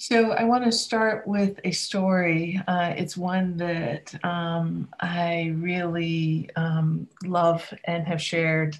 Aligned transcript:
So, 0.00 0.30
I 0.30 0.44
want 0.44 0.62
to 0.62 0.70
start 0.70 1.26
with 1.26 1.58
a 1.64 1.72
story. 1.72 2.62
Uh, 2.68 2.94
it's 2.96 3.16
one 3.16 3.56
that 3.56 4.14
um, 4.24 4.88
I 5.00 5.52
really 5.56 6.48
um, 6.54 7.08
love 7.24 7.68
and 7.82 8.06
have 8.06 8.22
shared 8.22 8.78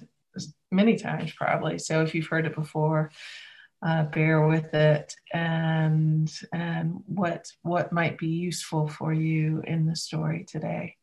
many 0.71 0.95
times, 0.95 1.33
probably. 1.33 1.77
So, 1.77 2.01
if 2.03 2.15
you've 2.15 2.27
heard 2.27 2.45
it 2.45 2.55
before, 2.55 3.11
uh, 3.81 4.03
bear 4.03 4.47
with 4.47 4.73
it 4.73 5.13
and 5.33 6.31
and 6.53 7.03
what 7.05 7.51
what 7.63 7.91
might 7.91 8.17
be 8.17 8.27
useful 8.27 8.87
for 8.87 9.11
you 9.11 9.61
in 9.67 9.85
the 9.85 9.97
story 9.97 10.45
today. 10.45 10.95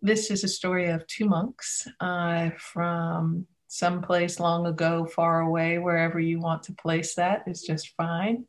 This 0.00 0.30
is 0.30 0.42
a 0.42 0.48
story 0.48 0.88
of 0.88 1.06
two 1.06 1.26
monks 1.26 1.86
uh, 2.00 2.48
from 2.56 3.46
someplace 3.66 4.40
long 4.40 4.64
ago, 4.64 5.04
far 5.04 5.40
away, 5.40 5.76
wherever 5.76 6.18
you 6.18 6.40
want 6.40 6.62
to 6.62 6.72
place 6.72 7.14
that 7.16 7.42
is 7.46 7.60
just 7.60 7.94
fine 7.94 8.46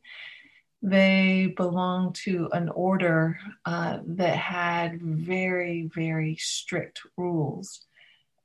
they 0.82 1.52
belonged 1.56 2.14
to 2.14 2.48
an 2.52 2.68
order 2.70 3.38
uh, 3.66 3.98
that 4.06 4.36
had 4.36 5.00
very, 5.02 5.90
very 5.94 6.36
strict 6.36 7.00
rules. 7.16 7.86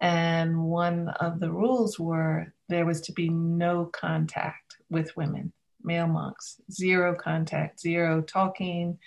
And 0.01 0.63
one 0.63 1.09
of 1.21 1.39
the 1.39 1.51
rules 1.51 1.97
were 1.97 2.53
there 2.67 2.85
was 2.85 3.01
to 3.01 3.13
be 3.13 3.29
no 3.29 3.85
contact 3.85 4.75
with 4.89 5.15
women, 5.15 5.53
male 5.81 6.07
monks, 6.07 6.59
zero 6.69 7.15
contact, 7.15 7.79
zero 7.79 8.21
talking, 8.21 8.99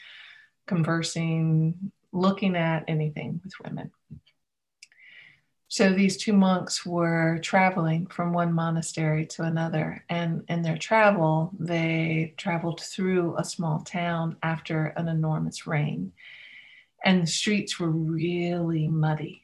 conversing, 0.66 1.92
looking 2.12 2.56
at 2.56 2.84
anything 2.88 3.40
with 3.44 3.52
women. 3.62 3.90
So 5.70 5.92
these 5.92 6.16
two 6.16 6.32
monks 6.32 6.86
were 6.86 7.38
traveling 7.42 8.06
from 8.06 8.32
one 8.32 8.54
monastery 8.54 9.26
to 9.26 9.42
another, 9.42 10.02
and 10.08 10.42
in 10.48 10.62
their 10.62 10.78
travel, 10.78 11.52
they 11.58 12.32
traveled 12.38 12.80
through 12.80 13.36
a 13.36 13.44
small 13.44 13.80
town 13.80 14.38
after 14.42 14.86
an 14.86 15.08
enormous 15.08 15.66
rain, 15.66 16.12
and 17.04 17.22
the 17.22 17.26
streets 17.26 17.78
were 17.78 17.90
really 17.90 18.88
muddy. 18.88 19.42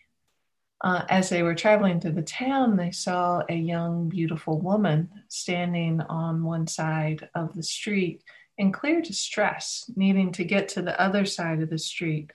Uh, 0.80 1.04
as 1.10 1.28
they 1.28 1.42
were 1.42 1.54
traveling 1.54 2.00
through 2.00 2.12
the 2.12 2.22
town, 2.22 2.76
they 2.76 2.90
saw 2.90 3.42
a 3.50 3.54
young, 3.54 4.08
beautiful 4.08 4.58
woman 4.58 5.10
standing 5.28 6.00
on 6.00 6.42
one 6.42 6.66
side 6.66 7.28
of 7.34 7.54
the 7.54 7.62
street 7.62 8.22
in 8.56 8.72
clear 8.72 9.02
distress, 9.02 9.90
needing 9.94 10.32
to 10.32 10.44
get 10.44 10.68
to 10.70 10.80
the 10.80 10.98
other 10.98 11.26
side 11.26 11.60
of 11.60 11.68
the 11.68 11.78
street 11.78 12.30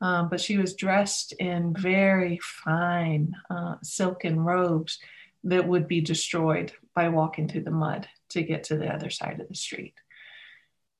um, 0.00 0.28
but 0.28 0.40
she 0.40 0.58
was 0.58 0.74
dressed 0.74 1.32
in 1.32 1.74
very 1.74 2.38
fine 2.42 3.34
uh, 3.50 3.76
silken 3.82 4.40
robes 4.40 4.98
that 5.44 5.66
would 5.66 5.88
be 5.88 6.00
destroyed 6.00 6.72
by 6.94 7.08
walking 7.08 7.48
through 7.48 7.62
the 7.62 7.70
mud 7.70 8.08
to 8.30 8.42
get 8.42 8.64
to 8.64 8.76
the 8.76 8.92
other 8.92 9.10
side 9.10 9.40
of 9.40 9.48
the 9.48 9.54
street. 9.54 9.94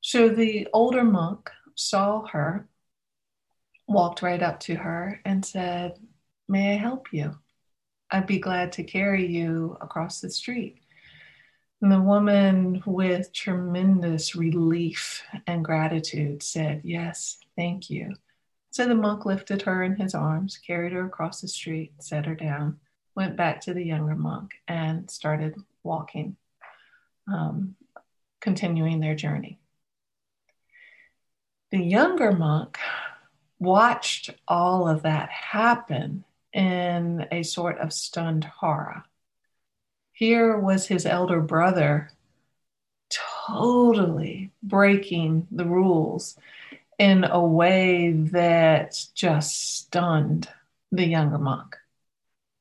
So 0.00 0.28
the 0.28 0.68
older 0.72 1.04
monk 1.04 1.50
saw 1.74 2.26
her, 2.28 2.68
walked 3.86 4.22
right 4.22 4.42
up 4.42 4.60
to 4.60 4.74
her, 4.74 5.20
and 5.24 5.44
said, 5.44 5.98
May 6.48 6.74
I 6.74 6.76
help 6.76 7.12
you? 7.12 7.36
I'd 8.10 8.26
be 8.26 8.38
glad 8.38 8.72
to 8.72 8.84
carry 8.84 9.26
you 9.26 9.76
across 9.80 10.20
the 10.20 10.30
street. 10.30 10.78
And 11.82 11.92
the 11.92 12.00
woman, 12.00 12.82
with 12.86 13.32
tremendous 13.32 14.34
relief 14.34 15.22
and 15.46 15.64
gratitude, 15.64 16.42
said, 16.42 16.80
Yes, 16.84 17.38
thank 17.56 17.90
you. 17.90 18.14
So 18.78 18.86
the 18.86 18.94
monk 18.94 19.26
lifted 19.26 19.62
her 19.62 19.82
in 19.82 19.96
his 19.96 20.14
arms, 20.14 20.56
carried 20.56 20.92
her 20.92 21.04
across 21.04 21.40
the 21.40 21.48
street, 21.48 21.94
set 21.98 22.26
her 22.26 22.36
down, 22.36 22.78
went 23.16 23.34
back 23.34 23.60
to 23.62 23.74
the 23.74 23.82
younger 23.82 24.14
monk, 24.14 24.52
and 24.68 25.10
started 25.10 25.56
walking, 25.82 26.36
um, 27.26 27.74
continuing 28.40 29.00
their 29.00 29.16
journey. 29.16 29.58
The 31.72 31.82
younger 31.82 32.30
monk 32.30 32.78
watched 33.58 34.30
all 34.46 34.86
of 34.86 35.02
that 35.02 35.28
happen 35.30 36.22
in 36.52 37.26
a 37.32 37.42
sort 37.42 37.78
of 37.78 37.92
stunned 37.92 38.44
horror. 38.44 39.02
Here 40.12 40.56
was 40.56 40.86
his 40.86 41.04
elder 41.04 41.40
brother 41.40 42.12
totally 43.10 44.52
breaking 44.62 45.48
the 45.50 45.64
rules 45.64 46.38
in 46.98 47.24
a 47.24 47.44
way 47.44 48.12
that 48.12 48.98
just 49.14 49.78
stunned 49.78 50.48
the 50.90 51.06
younger 51.06 51.38
monk. 51.38 51.76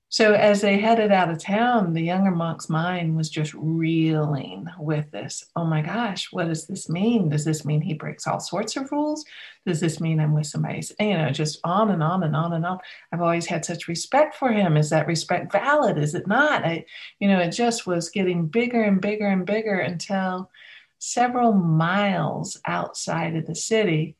So, 0.09 0.33
as 0.33 0.61
they 0.61 0.79
headed 0.79 1.11
out 1.11 1.29
of 1.29 1.37
town, 1.37 1.93
the 1.93 2.01
younger 2.01 2.31
monk's 2.31 2.69
mind 2.69 3.17
was 3.17 3.29
just 3.29 3.53
reeling 3.53 4.67
with 4.79 5.11
this. 5.11 5.43
Oh 5.53 5.65
my 5.65 5.81
gosh, 5.81 6.31
what 6.31 6.47
does 6.47 6.65
this 6.65 6.87
mean? 6.87 7.27
Does 7.27 7.43
this 7.43 7.65
mean 7.65 7.81
he 7.81 7.93
breaks 7.93 8.25
all 8.25 8.39
sorts 8.39 8.77
of 8.77 8.89
rules? 8.91 9.25
Does 9.65 9.81
this 9.81 9.99
mean 9.99 10.21
I'm 10.21 10.33
with 10.33 10.47
somebody? 10.47 10.81
You 10.97 11.17
know, 11.17 11.29
just 11.29 11.59
on 11.65 11.91
and 11.91 12.01
on 12.01 12.23
and 12.23 12.37
on 12.37 12.53
and 12.53 12.65
on. 12.65 12.79
I've 13.11 13.21
always 13.21 13.45
had 13.45 13.65
such 13.65 13.89
respect 13.89 14.35
for 14.35 14.49
him. 14.49 14.77
Is 14.77 14.89
that 14.91 15.07
respect 15.07 15.51
valid? 15.51 15.97
Is 15.97 16.15
it 16.15 16.25
not? 16.25 16.63
I, 16.63 16.85
you 17.19 17.27
know, 17.27 17.39
it 17.39 17.51
just 17.51 17.85
was 17.85 18.09
getting 18.09 18.47
bigger 18.47 18.81
and 18.81 19.01
bigger 19.01 19.27
and 19.27 19.45
bigger 19.45 19.77
until 19.77 20.49
several 20.99 21.53
miles 21.53 22.59
outside 22.65 23.35
of 23.35 23.45
the 23.45 23.55
city, 23.55 24.15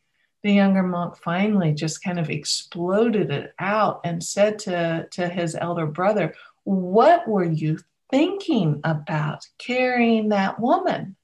the 0.47 0.53
younger 0.53 0.81
monk 0.81 1.17
finally 1.17 1.73
just 1.73 2.01
kind 2.01 2.17
of 2.17 2.29
exploded 2.29 3.29
it 3.31 3.53
out 3.59 3.99
and 4.05 4.23
said 4.23 4.57
to, 4.57 5.05
to 5.11 5.27
his 5.27 5.55
elder 5.55 5.85
brother, 5.85 6.33
What 6.63 7.27
were 7.27 7.43
you 7.43 7.79
thinking 8.09 8.79
about 8.85 9.45
carrying 9.57 10.29
that 10.29 10.57
woman? 10.57 11.17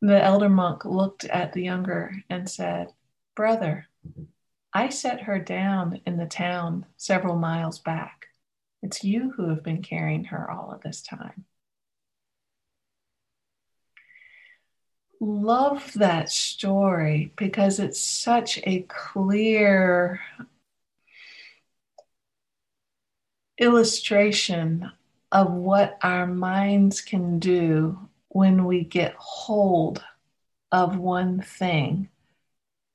The 0.00 0.20
elder 0.20 0.48
monk 0.48 0.84
looked 0.84 1.24
at 1.26 1.52
the 1.52 1.62
younger 1.62 2.12
and 2.28 2.50
said, 2.50 2.88
Brother, 3.36 3.86
I 4.74 4.88
set 4.88 5.20
her 5.22 5.38
down 5.38 6.00
in 6.04 6.16
the 6.16 6.26
town 6.26 6.86
several 6.96 7.36
miles 7.36 7.78
back. 7.78 8.26
It's 8.82 9.04
you 9.04 9.32
who 9.36 9.48
have 9.50 9.62
been 9.62 9.82
carrying 9.82 10.24
her 10.24 10.50
all 10.50 10.72
of 10.72 10.80
this 10.80 11.02
time. 11.02 11.44
Love 15.22 15.92
that 15.94 16.28
story 16.28 17.32
because 17.36 17.78
it's 17.78 18.00
such 18.00 18.58
a 18.64 18.80
clear 18.88 20.20
illustration 23.56 24.90
of 25.30 25.52
what 25.52 25.96
our 26.02 26.26
minds 26.26 27.00
can 27.00 27.38
do 27.38 27.96
when 28.30 28.64
we 28.64 28.82
get 28.82 29.14
hold 29.16 30.02
of 30.72 30.98
one 30.98 31.40
thing 31.40 32.08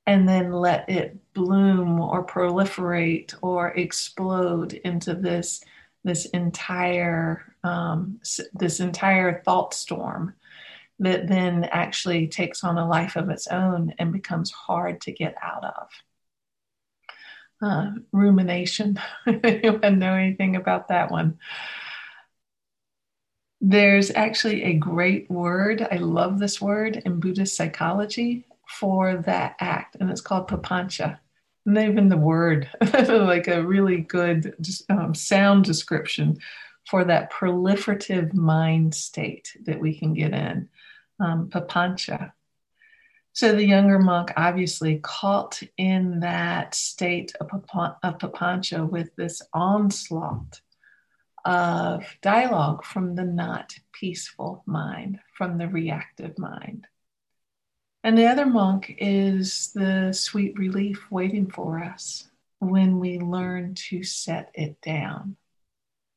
and 0.06 0.28
then 0.28 0.52
let 0.52 0.90
it 0.90 1.18
bloom 1.34 2.02
or 2.02 2.26
proliferate 2.26 3.34
or 3.42 3.70
explode 3.70 4.74
into 4.74 5.14
this 5.16 5.64
this 6.04 6.26
entire 6.28 7.54
um, 7.64 8.20
this 8.54 8.82
entire 8.82 9.42
thought 9.44 9.74
storm 9.74 10.34
that 11.00 11.28
then 11.28 11.64
actually 11.66 12.28
takes 12.28 12.64
on 12.64 12.78
a 12.78 12.88
life 12.88 13.16
of 13.16 13.30
its 13.30 13.48
own 13.48 13.94
and 14.00 14.12
becomes 14.12 14.52
hard 14.52 15.02
to 15.02 15.12
get 15.12 15.36
out 15.42 15.64
of. 15.64 15.90
Uh, 17.62 17.92
rumination. 18.12 19.00
Anyone 19.44 20.00
know 20.00 20.14
anything 20.14 20.56
about 20.56 20.88
that 20.90 21.12
one? 21.12 21.40
There's 23.60 24.12
actually 24.12 24.64
a 24.64 24.74
great 24.74 25.30
word, 25.32 25.86
I 25.90 25.98
love 25.98 26.38
this 26.38 26.62
word 26.62 27.02
in 27.06 27.20
Buddhist 27.20 27.56
psychology 27.56 28.46
for 28.68 29.18
that 29.26 29.56
act, 29.60 29.98
and 30.00 30.12
it's 30.12 30.22
called 30.22 30.48
papancha. 30.48 31.18
And 31.66 31.78
even 31.78 32.08
the 32.08 32.18
word, 32.18 32.70
like 32.94 33.48
a 33.48 33.64
really 33.64 33.98
good 33.98 34.56
um, 34.90 35.16
sound 35.16 35.66
description 35.66 36.38
for 36.88 37.04
that 37.04 37.32
proliferative 37.32 38.34
mind 38.34 38.94
state 38.94 39.58
that 39.66 39.80
we 39.80 39.98
can 39.98 40.14
get 40.14 40.34
in 40.34 40.70
um, 41.20 41.50
papancha. 41.50 42.32
So 43.34 43.54
the 43.54 43.66
younger 43.66 44.00
monk 44.00 44.32
obviously 44.36 44.98
caught 44.98 45.62
in 45.78 46.22
that 46.22 46.74
state 46.74 47.34
of, 47.40 47.50
of 47.52 48.18
papancha 48.18 48.90
with 48.90 49.16
this 49.16 49.42
onslaught 49.54 50.62
of 51.46 52.04
dialogue 52.22 52.84
from 52.84 53.16
the 53.16 53.24
not 53.24 53.76
peaceful 53.94 54.64
mind, 54.66 55.20
from 55.38 55.58
the 55.58 55.68
reactive 55.68 56.38
mind. 56.38 56.88
And 58.04 58.18
the 58.18 58.28
other 58.28 58.46
monk 58.46 58.96
is 58.98 59.72
the 59.74 60.14
sweet 60.14 60.58
relief 60.58 61.06
waiting 61.10 61.50
for 61.50 61.80
us 61.84 62.28
when 62.60 63.00
we 63.00 63.20
learn 63.20 63.76
to 63.76 64.04
set 64.04 64.50
it 64.54 64.82
down, 64.82 65.36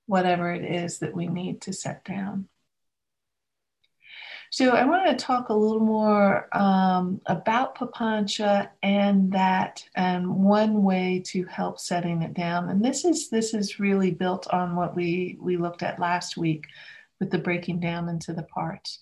whatever 0.07 0.53
it 0.53 0.65
is 0.65 0.99
that 0.99 1.15
we 1.15 1.27
need 1.27 1.61
to 1.63 1.73
set 1.73 2.05
down. 2.05 2.49
So 4.53 4.71
I 4.71 4.85
want 4.85 5.07
to 5.07 5.25
talk 5.25 5.49
a 5.49 5.55
little 5.55 5.79
more 5.79 6.49
um, 6.57 7.21
about 7.27 7.77
Papancha 7.77 8.69
and 8.83 9.31
that 9.33 9.85
and 9.95 10.29
one 10.29 10.83
way 10.83 11.23
to 11.27 11.45
help 11.45 11.79
setting 11.79 12.23
it 12.23 12.35
down. 12.35 12.69
And 12.69 12.85
this 12.85 13.05
is 13.05 13.31
this 13.31 13.55
is 13.55 13.79
really 13.79 14.11
built 14.11 14.53
on 14.53 14.75
what 14.75 14.97
we 14.97 15.39
we 15.41 15.57
looked 15.57 15.85
at 15.85 16.01
last 16.01 16.37
week 16.37 16.67
with 17.21 17.31
the 17.31 17.39
breaking 17.39 17.79
down 17.79 18.09
into 18.09 18.33
the 18.33 18.43
parts. 18.43 18.99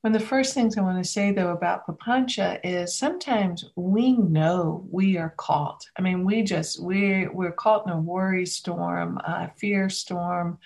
One 0.00 0.12
of 0.12 0.20
the 0.20 0.26
first 0.26 0.54
things 0.54 0.76
I 0.76 0.80
want 0.80 0.98
to 0.98 1.08
say, 1.08 1.30
though, 1.30 1.52
about 1.52 1.86
papancha 1.86 2.58
is 2.64 2.98
sometimes 2.98 3.66
we 3.76 4.14
know 4.14 4.84
we 4.90 5.18
are 5.18 5.34
caught. 5.36 5.86
I 5.98 6.02
mean, 6.02 6.24
we 6.24 6.42
just 6.42 6.82
we're 6.82 7.32
we're 7.32 7.52
caught 7.52 7.86
in 7.86 7.92
a 7.92 8.00
worry 8.00 8.44
storm, 8.44 9.18
a 9.18 9.52
fear 9.56 9.88
storm, 9.88 10.58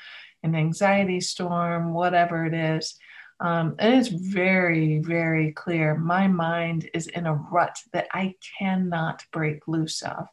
an 0.42 0.54
anxiety 0.54 1.20
storm, 1.20 1.92
whatever 1.92 2.46
it 2.46 2.54
is. 2.54 2.98
Um, 3.40 3.74
and 3.78 3.94
it's 3.94 4.08
very, 4.08 4.98
very 4.98 5.52
clear. 5.52 5.96
My 5.96 6.28
mind 6.28 6.88
is 6.94 7.08
in 7.08 7.26
a 7.26 7.34
rut 7.34 7.78
that 7.92 8.06
I 8.12 8.34
cannot 8.58 9.24
break 9.32 9.66
loose 9.66 10.02
of. 10.02 10.28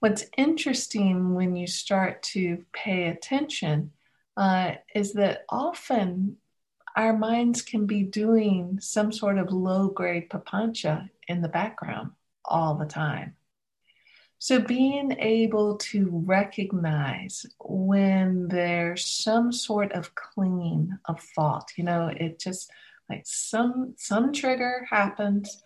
What's 0.00 0.24
interesting 0.36 1.34
when 1.34 1.54
you 1.54 1.66
start 1.66 2.22
to 2.34 2.64
pay 2.72 3.08
attention 3.08 3.92
uh, 4.36 4.72
is 4.94 5.12
that 5.12 5.44
often 5.48 6.38
our 6.96 7.16
minds 7.16 7.62
can 7.62 7.86
be 7.86 8.02
doing 8.02 8.78
some 8.80 9.12
sort 9.12 9.38
of 9.38 9.52
low 9.52 9.88
grade 9.88 10.28
papancha 10.28 11.08
in 11.28 11.40
the 11.40 11.48
background 11.48 12.10
all 12.44 12.74
the 12.74 12.86
time. 12.86 13.36
So, 14.42 14.58
being 14.58 15.12
able 15.20 15.76
to 15.92 16.08
recognize 16.10 17.46
when 17.60 18.48
there's 18.48 19.06
some 19.06 19.52
sort 19.52 19.92
of 19.92 20.16
clinging 20.16 20.98
of 21.04 21.20
thought, 21.36 21.70
you 21.76 21.84
know, 21.84 22.08
it 22.08 22.40
just 22.40 22.68
like 23.08 23.22
some 23.24 23.94
some 23.96 24.32
trigger 24.32 24.84
happens, 24.90 25.62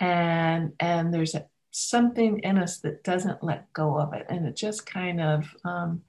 and 0.00 0.72
and 0.80 1.14
there's 1.14 1.36
a, 1.36 1.46
something 1.70 2.40
in 2.40 2.58
us 2.58 2.80
that 2.80 3.04
doesn't 3.04 3.44
let 3.44 3.72
go 3.72 3.96
of 3.96 4.12
it, 4.12 4.26
and 4.28 4.44
it 4.44 4.56
just 4.56 4.86
kind 4.86 5.20
of 5.20 5.54
um, 5.64 6.02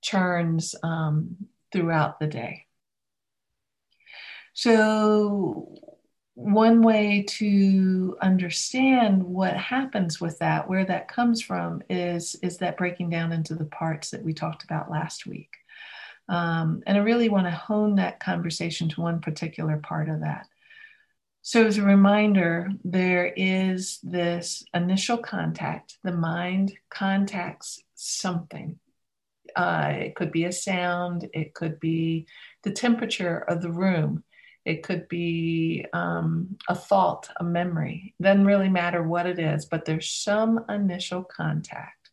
churns 0.00 0.74
um, 0.82 1.36
throughout 1.70 2.18
the 2.18 2.28
day. 2.28 2.64
So, 4.54 5.76
one 6.38 6.82
way 6.82 7.24
to 7.26 8.16
understand 8.22 9.24
what 9.24 9.56
happens 9.56 10.20
with 10.20 10.38
that, 10.38 10.68
where 10.68 10.84
that 10.84 11.08
comes 11.08 11.42
from, 11.42 11.82
is, 11.90 12.36
is 12.44 12.58
that 12.58 12.76
breaking 12.76 13.10
down 13.10 13.32
into 13.32 13.56
the 13.56 13.64
parts 13.64 14.10
that 14.10 14.22
we 14.22 14.32
talked 14.32 14.62
about 14.62 14.88
last 14.88 15.26
week. 15.26 15.56
Um, 16.28 16.84
and 16.86 16.96
I 16.96 17.00
really 17.00 17.28
want 17.28 17.48
to 17.48 17.50
hone 17.50 17.96
that 17.96 18.20
conversation 18.20 18.88
to 18.90 19.00
one 19.00 19.20
particular 19.20 19.78
part 19.78 20.08
of 20.08 20.20
that. 20.20 20.46
So, 21.42 21.66
as 21.66 21.76
a 21.76 21.82
reminder, 21.82 22.68
there 22.84 23.32
is 23.36 23.98
this 24.04 24.62
initial 24.72 25.18
contact. 25.18 25.98
The 26.04 26.12
mind 26.12 26.72
contacts 26.88 27.82
something. 27.96 28.78
Uh, 29.56 29.92
it 29.92 30.14
could 30.14 30.30
be 30.30 30.44
a 30.44 30.52
sound, 30.52 31.28
it 31.32 31.52
could 31.52 31.80
be 31.80 32.28
the 32.62 32.70
temperature 32.70 33.38
of 33.38 33.60
the 33.60 33.72
room, 33.72 34.22
it 34.68 34.82
could 34.82 35.08
be 35.08 35.86
um, 35.94 36.58
a 36.68 36.74
thought, 36.74 37.30
a 37.40 37.44
memory. 37.44 38.14
Doesn't 38.20 38.44
really 38.44 38.68
matter 38.68 39.02
what 39.02 39.26
it 39.26 39.38
is, 39.38 39.64
but 39.64 39.86
there's 39.86 40.10
some 40.10 40.66
initial 40.68 41.24
contact. 41.24 42.10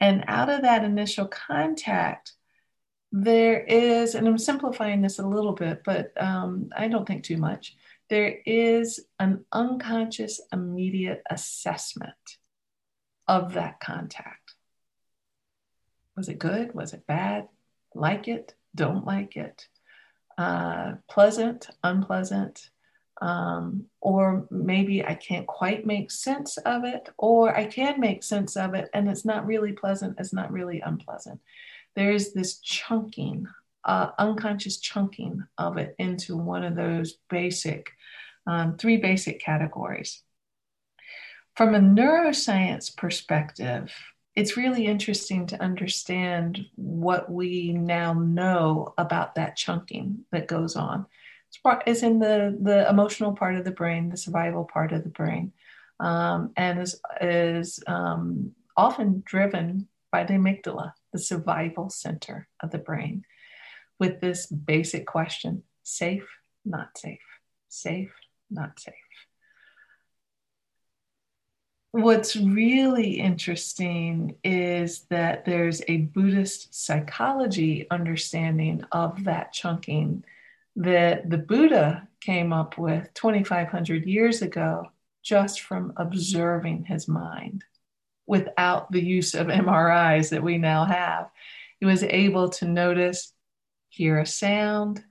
And 0.00 0.24
out 0.28 0.48
of 0.48 0.62
that 0.62 0.82
initial 0.82 1.26
contact, 1.26 2.32
there 3.12 3.60
is, 3.60 4.14
and 4.14 4.26
I'm 4.26 4.38
simplifying 4.38 5.02
this 5.02 5.18
a 5.18 5.26
little 5.26 5.52
bit, 5.52 5.82
but 5.84 6.10
um, 6.18 6.70
I 6.74 6.88
don't 6.88 7.06
think 7.06 7.22
too 7.22 7.36
much. 7.36 7.76
There 8.08 8.38
is 8.46 9.00
an 9.18 9.44
unconscious 9.52 10.40
immediate 10.50 11.22
assessment 11.28 12.14
of 13.26 13.52
that 13.52 13.78
contact. 13.80 14.54
Was 16.16 16.30
it 16.30 16.38
good? 16.38 16.74
Was 16.74 16.94
it 16.94 17.06
bad? 17.06 17.48
Like 17.94 18.26
it? 18.26 18.54
Don't 18.74 19.04
like 19.04 19.36
it? 19.36 19.68
Uh, 20.38 20.92
pleasant, 21.10 21.68
unpleasant, 21.82 22.70
um, 23.20 23.86
or 24.00 24.46
maybe 24.50 25.04
I 25.04 25.14
can't 25.14 25.48
quite 25.48 25.84
make 25.84 26.12
sense 26.12 26.56
of 26.58 26.84
it, 26.84 27.08
or 27.18 27.54
I 27.56 27.64
can 27.66 27.98
make 27.98 28.22
sense 28.22 28.56
of 28.56 28.74
it 28.74 28.88
and 28.94 29.08
it's 29.10 29.24
not 29.24 29.46
really 29.46 29.72
pleasant, 29.72 30.16
it's 30.20 30.32
not 30.32 30.52
really 30.52 30.80
unpleasant. 30.80 31.40
There 31.96 32.12
is 32.12 32.32
this 32.32 32.60
chunking, 32.60 33.48
uh, 33.84 34.10
unconscious 34.18 34.78
chunking 34.78 35.42
of 35.58 35.76
it 35.76 35.96
into 35.98 36.36
one 36.36 36.62
of 36.62 36.76
those 36.76 37.18
basic, 37.28 37.90
um, 38.46 38.76
three 38.76 38.98
basic 38.98 39.40
categories. 39.40 40.22
From 41.56 41.74
a 41.74 41.80
neuroscience 41.80 42.96
perspective, 42.96 43.92
it's 44.38 44.56
really 44.56 44.86
interesting 44.86 45.48
to 45.48 45.60
understand 45.60 46.64
what 46.76 47.28
we 47.28 47.72
now 47.72 48.12
know 48.12 48.94
about 48.96 49.34
that 49.34 49.56
chunking 49.56 50.20
that 50.30 50.46
goes 50.46 50.76
on. 50.76 51.06
It's 51.88 52.04
in 52.04 52.20
the, 52.20 52.56
the 52.62 52.88
emotional 52.88 53.32
part 53.32 53.56
of 53.56 53.64
the 53.64 53.72
brain, 53.72 54.10
the 54.10 54.16
survival 54.16 54.64
part 54.64 54.92
of 54.92 55.02
the 55.02 55.08
brain, 55.08 55.52
um, 55.98 56.52
and 56.56 56.78
is, 56.78 57.00
is 57.20 57.82
um, 57.88 58.52
often 58.76 59.24
driven 59.26 59.88
by 60.12 60.22
the 60.22 60.34
amygdala, 60.34 60.92
the 61.12 61.18
survival 61.18 61.90
center 61.90 62.46
of 62.62 62.70
the 62.70 62.78
brain, 62.78 63.24
with 63.98 64.20
this 64.20 64.46
basic 64.46 65.04
question 65.04 65.64
safe, 65.82 66.28
not 66.64 66.96
safe, 66.96 67.18
safe, 67.68 68.12
not 68.52 68.78
safe 68.78 69.07
what's 71.92 72.36
really 72.36 73.18
interesting 73.18 74.36
is 74.44 75.00
that 75.10 75.44
there's 75.44 75.80
a 75.88 75.98
Buddhist 75.98 76.74
psychology 76.74 77.86
understanding 77.90 78.84
of 78.92 79.24
that 79.24 79.52
chunking 79.52 80.24
that 80.76 81.28
the 81.28 81.38
Buddha 81.38 82.06
came 82.20 82.52
up 82.52 82.78
with 82.78 83.12
2,500 83.14 84.04
years 84.06 84.42
ago 84.42 84.90
just 85.22 85.60
from 85.62 85.92
observing 85.96 86.84
his 86.84 87.08
mind 87.08 87.64
without 88.26 88.92
the 88.92 89.02
use 89.02 89.34
of 89.34 89.46
MRIs 89.46 90.30
that 90.30 90.42
we 90.42 90.58
now 90.58 90.84
have. 90.84 91.30
He 91.80 91.86
was 91.86 92.02
able 92.02 92.50
to 92.50 92.66
notice, 92.66 93.32
hear 93.88 94.18
a 94.18 94.26
sound. 94.26 95.02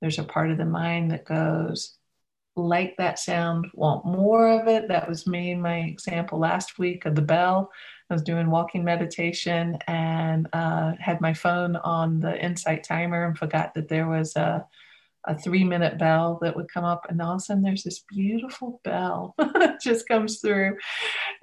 There's 0.00 0.18
a 0.18 0.24
part 0.24 0.50
of 0.50 0.58
the 0.58 0.64
mind 0.64 1.12
that 1.12 1.24
goes, 1.24 1.94
like 2.56 2.96
that 2.98 3.18
sound, 3.18 3.66
want 3.74 4.04
more 4.04 4.48
of 4.48 4.68
it. 4.68 4.88
That 4.88 5.08
was 5.08 5.26
me 5.26 5.54
my 5.54 5.78
example 5.78 6.38
last 6.38 6.78
week 6.78 7.04
of 7.04 7.14
the 7.14 7.22
bell. 7.22 7.70
I 8.10 8.14
was 8.14 8.22
doing 8.22 8.50
walking 8.50 8.84
meditation 8.84 9.78
and 9.86 10.46
uh, 10.52 10.92
had 11.00 11.20
my 11.20 11.34
phone 11.34 11.76
on 11.76 12.20
the 12.20 12.42
insight 12.42 12.84
timer 12.84 13.24
and 13.24 13.36
forgot 13.36 13.74
that 13.74 13.88
there 13.88 14.06
was 14.08 14.36
a, 14.36 14.64
a 15.26 15.36
three 15.38 15.64
minute 15.64 15.98
bell 15.98 16.38
that 16.42 16.54
would 16.54 16.70
come 16.70 16.84
up. 16.84 17.06
And 17.08 17.20
all 17.20 17.32
of 17.32 17.38
a 17.38 17.40
sudden, 17.40 17.62
there's 17.62 17.82
this 17.82 18.04
beautiful 18.08 18.80
bell 18.84 19.34
that 19.38 19.80
just 19.80 20.06
comes 20.06 20.40
through 20.40 20.76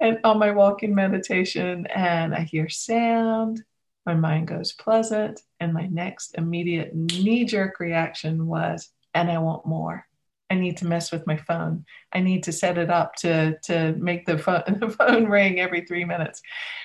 and 0.00 0.18
on 0.24 0.38
my 0.38 0.52
walking 0.52 0.94
meditation. 0.94 1.86
And 1.88 2.34
I 2.34 2.42
hear 2.42 2.68
sound. 2.68 3.62
My 4.06 4.14
mind 4.14 4.48
goes 4.48 4.72
pleasant. 4.72 5.40
And 5.60 5.74
my 5.74 5.86
next 5.86 6.36
immediate 6.38 6.94
knee 6.94 7.44
jerk 7.44 7.80
reaction 7.80 8.46
was, 8.46 8.88
and 9.14 9.30
I 9.30 9.38
want 9.38 9.66
more. 9.66 10.06
I 10.52 10.54
need 10.54 10.76
to 10.78 10.86
mess 10.86 11.10
with 11.10 11.26
my 11.26 11.38
phone. 11.38 11.86
I 12.12 12.20
need 12.20 12.42
to 12.42 12.52
set 12.52 12.76
it 12.76 12.90
up 12.90 13.14
to, 13.16 13.58
to 13.62 13.94
make 13.94 14.26
the 14.26 14.36
phone, 14.36 14.62
the 14.80 14.90
phone 14.90 15.24
ring 15.24 15.58
every 15.58 15.86
three 15.86 16.04
minutes. 16.04 16.42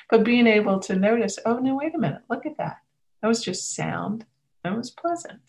But 0.09 0.23
being 0.23 0.47
able 0.47 0.79
to 0.79 0.95
notice, 0.95 1.37
oh, 1.45 1.57
no, 1.57 1.75
wait 1.75 1.93
a 1.93 1.97
minute, 1.97 2.21
look 2.29 2.45
at 2.45 2.57
that. 2.59 2.77
That 3.21 3.27
was 3.27 3.43
just 3.43 3.75
sound. 3.75 4.25
That 4.63 4.77
was 4.77 4.91
pleasant. 4.91 5.41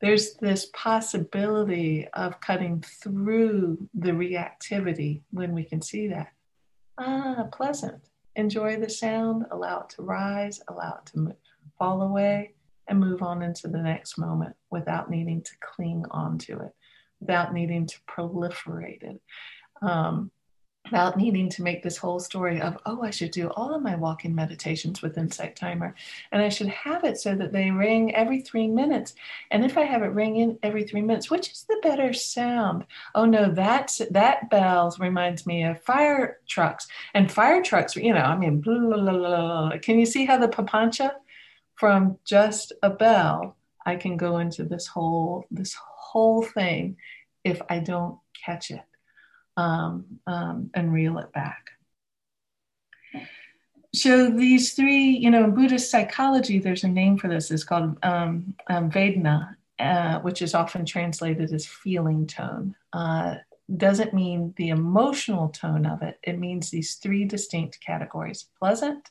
There's 0.00 0.34
this 0.34 0.70
possibility 0.74 2.08
of 2.14 2.40
cutting 2.40 2.82
through 3.00 3.88
the 3.94 4.10
reactivity 4.10 5.22
when 5.30 5.54
we 5.54 5.62
can 5.62 5.80
see 5.80 6.08
that. 6.08 6.32
Ah, 6.98 7.46
pleasant. 7.52 8.08
Enjoy 8.34 8.76
the 8.76 8.90
sound, 8.90 9.46
allow 9.52 9.82
it 9.82 9.90
to 9.90 10.02
rise, 10.02 10.60
allow 10.66 10.98
it 10.98 11.06
to 11.12 11.18
move, 11.18 11.36
fall 11.78 12.02
away, 12.02 12.54
and 12.88 12.98
move 12.98 13.22
on 13.22 13.42
into 13.42 13.68
the 13.68 13.78
next 13.78 14.18
moment 14.18 14.56
without 14.70 15.10
needing 15.10 15.42
to 15.42 15.52
cling 15.60 16.04
onto 16.10 16.58
it 16.58 16.74
without 17.20 17.52
needing 17.52 17.86
to 17.86 17.96
proliferate 18.08 19.02
it. 19.02 19.20
Um, 19.82 20.30
without 20.84 21.16
needing 21.16 21.48
to 21.50 21.62
make 21.62 21.82
this 21.82 21.96
whole 21.96 22.18
story 22.18 22.60
of, 22.60 22.76
oh, 22.86 23.02
I 23.02 23.10
should 23.10 23.30
do 23.30 23.48
all 23.50 23.74
of 23.74 23.82
my 23.82 23.94
walking 23.96 24.34
meditations 24.34 25.02
with 25.02 25.18
Insight 25.18 25.54
Timer. 25.54 25.94
And 26.32 26.42
I 26.42 26.48
should 26.48 26.68
have 26.68 27.04
it 27.04 27.18
so 27.18 27.34
that 27.36 27.52
they 27.52 27.70
ring 27.70 28.14
every 28.14 28.40
three 28.40 28.66
minutes. 28.66 29.14
And 29.50 29.64
if 29.64 29.76
I 29.76 29.82
have 29.82 30.02
it 30.02 30.06
ring 30.06 30.36
in 30.36 30.58
every 30.62 30.84
three 30.84 31.02
minutes, 31.02 31.30
which 31.30 31.50
is 31.50 31.64
the 31.68 31.78
better 31.82 32.12
sound? 32.12 32.86
Oh 33.14 33.24
no, 33.24 33.52
that's 33.52 33.98
that 34.10 34.50
bell 34.50 34.94
reminds 34.98 35.46
me 35.46 35.64
of 35.64 35.82
fire 35.82 36.38
trucks. 36.48 36.88
And 37.14 37.30
fire 37.30 37.62
trucks, 37.62 37.94
you 37.94 38.14
know, 38.14 38.20
I 38.20 38.36
mean, 38.36 38.60
blah, 38.60 38.78
blah, 38.78 38.96
blah, 38.98 39.78
can 39.78 39.98
you 39.98 40.06
see 40.06 40.24
how 40.24 40.38
the 40.38 40.48
papancha 40.48 41.12
from 41.76 42.18
just 42.24 42.72
a 42.82 42.90
bell, 42.90 43.56
I 43.90 43.96
can 43.96 44.16
go 44.16 44.38
into 44.38 44.64
this 44.64 44.86
whole 44.86 45.44
this 45.50 45.74
whole 45.74 46.42
thing 46.42 46.96
if 47.44 47.60
I 47.68 47.80
don't 47.80 48.18
catch 48.44 48.70
it 48.70 48.86
um, 49.56 50.20
um, 50.26 50.70
and 50.74 50.92
reel 50.92 51.18
it 51.18 51.32
back. 51.32 51.70
So 53.92 54.30
these 54.30 54.74
three, 54.74 55.08
you 55.22 55.30
know, 55.30 55.44
in 55.44 55.54
Buddhist 55.54 55.90
psychology, 55.90 56.60
there's 56.60 56.84
a 56.84 56.88
name 56.88 57.18
for 57.18 57.28
this. 57.28 57.50
It's 57.50 57.64
called 57.64 57.96
um, 58.04 58.54
um, 58.68 58.90
Vedana, 58.90 59.56
uh, 59.80 60.20
which 60.20 60.42
is 60.42 60.54
often 60.54 60.86
translated 60.86 61.52
as 61.52 61.66
feeling 61.66 62.26
tone, 62.26 62.76
uh, 62.92 63.36
doesn't 63.76 64.14
mean 64.14 64.54
the 64.56 64.68
emotional 64.68 65.48
tone 65.48 65.86
of 65.86 66.02
it. 66.02 66.18
It 66.22 66.38
means 66.38 66.70
these 66.70 66.94
three 66.94 67.24
distinct 67.24 67.80
categories 67.84 68.46
pleasant, 68.60 69.10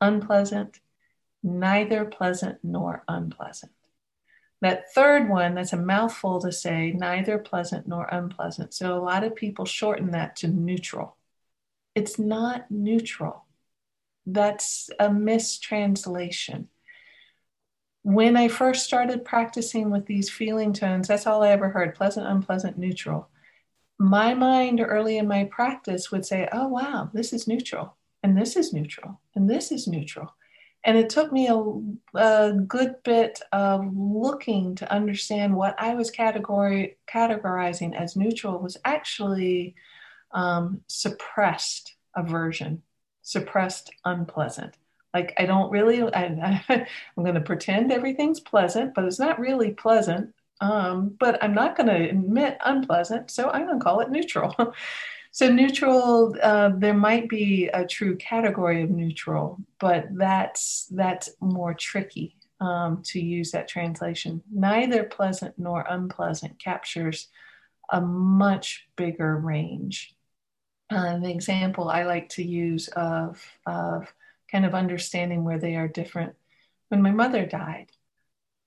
unpleasant, 0.00 0.80
neither 1.42 2.06
pleasant 2.06 2.58
nor 2.62 3.04
unpleasant. 3.06 3.72
That 4.60 4.92
third 4.92 5.28
one, 5.28 5.54
that's 5.54 5.72
a 5.72 5.78
mouthful 5.78 6.40
to 6.40 6.52
say 6.52 6.92
neither 6.92 7.38
pleasant 7.38 7.88
nor 7.88 8.06
unpleasant. 8.06 8.74
So 8.74 8.94
a 8.94 9.00
lot 9.00 9.24
of 9.24 9.34
people 9.34 9.64
shorten 9.64 10.10
that 10.10 10.36
to 10.36 10.48
neutral. 10.48 11.16
It's 11.94 12.18
not 12.18 12.70
neutral. 12.70 13.46
That's 14.26 14.90
a 14.98 15.10
mistranslation. 15.10 16.68
When 18.02 18.36
I 18.36 18.48
first 18.48 18.84
started 18.84 19.24
practicing 19.24 19.90
with 19.90 20.06
these 20.06 20.30
feeling 20.30 20.72
tones, 20.72 21.08
that's 21.08 21.26
all 21.26 21.42
I 21.42 21.50
ever 21.50 21.70
heard 21.70 21.94
pleasant, 21.94 22.26
unpleasant, 22.26 22.78
neutral. 22.78 23.28
My 23.98 24.34
mind 24.34 24.80
early 24.80 25.18
in 25.18 25.28
my 25.28 25.44
practice 25.44 26.10
would 26.10 26.24
say, 26.24 26.48
oh, 26.52 26.68
wow, 26.68 27.10
this 27.12 27.32
is 27.32 27.46
neutral, 27.46 27.96
and 28.22 28.36
this 28.36 28.56
is 28.56 28.72
neutral, 28.72 29.20
and 29.34 29.48
this 29.48 29.72
is 29.72 29.86
neutral. 29.86 30.34
And 30.84 30.96
it 30.96 31.10
took 31.10 31.30
me 31.30 31.48
a, 31.48 32.18
a, 32.18 32.52
good 32.54 33.02
bit 33.04 33.40
of 33.52 33.86
looking 33.94 34.74
to 34.76 34.90
understand 34.90 35.54
what 35.54 35.74
I 35.78 35.94
was 35.94 36.10
category, 36.10 36.96
categorizing 37.06 37.94
as 37.94 38.16
neutral 38.16 38.58
was 38.58 38.78
actually 38.84 39.74
um, 40.32 40.80
suppressed 40.86 41.94
aversion, 42.16 42.82
suppressed 43.22 43.92
unpleasant. 44.06 44.78
Like 45.12 45.34
I 45.38 45.44
don't 45.44 45.70
really, 45.70 46.02
I, 46.02 46.62
I, 46.68 46.86
am 47.16 47.24
going 47.24 47.34
to 47.34 47.40
pretend 47.40 47.92
everything's 47.92 48.40
pleasant, 48.40 48.94
but 48.94 49.04
it's 49.04 49.18
not 49.18 49.40
really 49.40 49.72
pleasant. 49.72 50.34
Um, 50.62 51.16
but 51.18 51.42
I'm 51.42 51.54
not 51.54 51.76
going 51.76 51.88
to 51.88 52.10
admit 52.10 52.58
unpleasant, 52.64 53.30
so 53.30 53.50
I'm 53.50 53.66
going 53.66 53.78
to 53.78 53.84
call 53.84 54.00
it 54.00 54.10
neutral. 54.10 54.54
So 55.32 55.50
neutral, 55.50 56.34
uh, 56.42 56.70
there 56.76 56.94
might 56.94 57.28
be 57.28 57.68
a 57.68 57.86
true 57.86 58.16
category 58.16 58.82
of 58.82 58.90
neutral, 58.90 59.60
but 59.78 60.06
that's 60.12 60.86
that's 60.90 61.30
more 61.40 61.72
tricky 61.72 62.36
um, 62.60 63.02
to 63.04 63.20
use 63.20 63.52
that 63.52 63.68
translation. 63.68 64.42
Neither 64.52 65.04
pleasant 65.04 65.56
nor 65.56 65.86
unpleasant 65.88 66.58
captures 66.58 67.28
a 67.90 68.00
much 68.00 68.88
bigger 68.96 69.36
range. 69.36 70.16
Uh, 70.90 71.18
the 71.18 71.30
example 71.30 71.88
I 71.88 72.02
like 72.02 72.28
to 72.30 72.42
use 72.42 72.88
of 72.88 73.40
of 73.66 74.12
kind 74.50 74.66
of 74.66 74.74
understanding 74.74 75.44
where 75.44 75.60
they 75.60 75.76
are 75.76 75.86
different. 75.86 76.34
When 76.88 77.02
my 77.02 77.12
mother 77.12 77.46
died, 77.46 77.92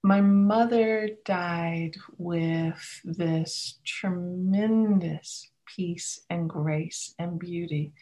my 0.02 0.22
mother 0.22 1.10
died 1.26 1.98
with 2.18 3.02
this 3.04 3.80
tremendous 3.84 5.50
peace 5.76 6.22
and 6.30 6.50
grace 6.50 7.14
and 7.20 7.40
beauty 7.40 7.94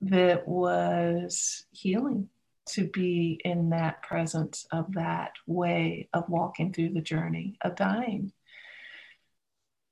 that 0.00 0.46
was 0.46 1.66
healing 1.72 2.28
to 2.66 2.86
be 2.86 3.40
in 3.44 3.70
that 3.70 4.02
presence 4.02 4.66
of 4.70 4.92
that 4.92 5.32
way 5.46 6.08
of 6.12 6.28
walking 6.28 6.72
through 6.72 6.90
the 6.90 7.00
journey 7.00 7.56
of 7.62 7.74
dying. 7.76 8.32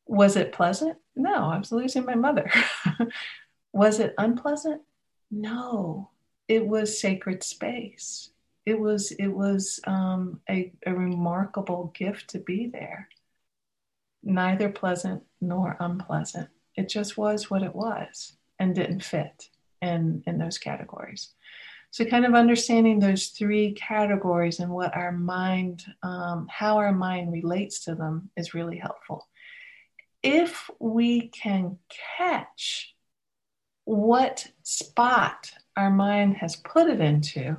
Was 0.07 0.37
it 0.37 0.53
pleasant? 0.53 0.99
No, 1.17 1.51
I 1.51 1.59
was 1.59 1.73
losing 1.73 2.05
my 2.05 2.15
mother. 2.15 2.51
was 3.73 3.99
it 3.99 4.15
unpleasant? 4.19 4.83
No, 5.31 6.11
it 6.49 6.67
was 6.67 7.01
sacred 7.01 7.43
space. 7.43 8.31
It 8.65 8.79
was 8.79 9.13
it 9.13 9.29
was 9.29 9.81
um, 9.87 10.41
a, 10.51 10.73
a 10.85 10.95
remarkable 10.95 11.93
gift 11.95 12.31
to 12.31 12.39
be 12.39 12.69
there. 12.73 13.09
Neither 14.23 14.69
pleasant 14.69 15.23
nor 15.41 15.77
unpleasant 15.81 16.51
it 16.77 16.89
just 16.89 17.17
was 17.17 17.51
what 17.51 17.63
it 17.63 17.75
was 17.75 18.37
and 18.59 18.75
didn't 18.75 19.05
fit 19.05 19.49
in, 19.83 20.23
in 20.27 20.39
those 20.39 20.59
categories. 20.59 21.31
So, 21.91 22.05
kind 22.05 22.27
of 22.27 22.35
understanding 22.35 22.99
those 22.99 23.29
three 23.29 23.73
categories 23.73 24.61
and 24.61 24.71
what 24.71 24.95
our 24.95 25.13
mind, 25.13 25.85
um, 26.03 26.47
how 26.51 26.77
our 26.79 26.93
mind 26.93 27.33
relates 27.33 27.85
to 27.85 27.95
them 27.95 28.31
is 28.37 28.55
really 28.55 28.77
helpful. 28.77 29.27
If 30.23 30.69
we 30.79 31.29
can 31.29 31.79
catch 32.19 32.95
what 33.85 34.47
spot 34.63 35.53
our 35.77 35.91
mind 35.91 36.37
has 36.39 36.57
put 36.57 36.89
it 36.89 37.01
into, 37.01 37.57